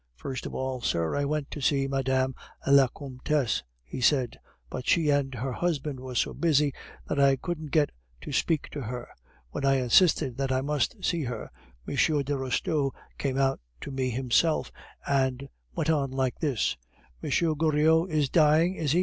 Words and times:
"First 0.15 0.47
of 0.47 0.55
all, 0.55 0.81
sir, 0.81 1.15
I 1.15 1.25
went 1.25 1.51
to 1.51 1.87
Madame 1.87 2.33
la 2.65 2.87
Comtesse," 2.87 3.61
he 3.83 4.01
said; 4.01 4.39
"but 4.67 4.87
she 4.87 5.11
and 5.11 5.35
her 5.35 5.51
husband 5.51 5.99
were 5.99 6.15
so 6.15 6.33
busy 6.33 6.73
that 7.07 7.19
I 7.19 7.35
couldn't 7.35 7.67
get 7.69 7.91
to 8.21 8.31
speak 8.31 8.67
to 8.71 8.81
her. 8.81 9.07
When 9.51 9.63
I 9.63 9.75
insisted 9.75 10.37
that 10.37 10.51
I 10.51 10.61
must 10.61 11.05
see 11.05 11.25
her, 11.25 11.51
M. 11.87 11.93
de 11.95 12.35
Restaud 12.35 12.93
came 13.19 13.37
out 13.37 13.59
to 13.81 13.91
me 13.91 14.09
himself, 14.09 14.71
and 15.05 15.47
went 15.75 15.91
on 15.91 16.09
like 16.09 16.39
this: 16.39 16.77
'M. 17.21 17.29
Goriot 17.29 18.09
is 18.09 18.27
dying, 18.27 18.73
is 18.73 18.93
he? 18.93 18.99